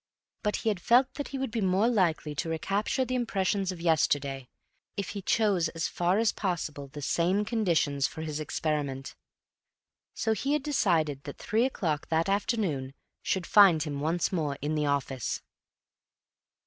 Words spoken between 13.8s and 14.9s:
him once more in the